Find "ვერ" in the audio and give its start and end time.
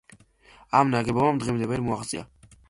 1.75-1.85